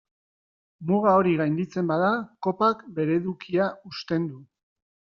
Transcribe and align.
Muga 0.91 1.13
hori 1.17 1.35
gainditzen 1.43 1.93
bada, 1.93 2.09
kopak 2.49 2.83
bere 2.99 3.21
edukia 3.23 3.71
husten 3.93 4.31
du. 4.35 4.47